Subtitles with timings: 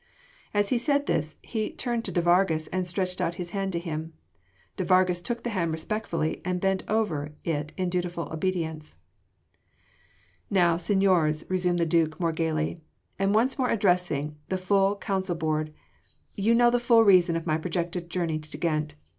[0.51, 3.77] As he said this, he turned to de Vargas and stretched out his hand to
[3.77, 4.13] him.
[4.75, 8.95] De Vargas took the hand respectfully and bent over it in dutiful obedience.
[10.49, 12.81] "Now, seigniors," resumed the Duke more gaily,
[13.19, 15.71] and once more addressing the full council board,
[16.35, 18.95] "you know the full reason of my projected journey to Ghent.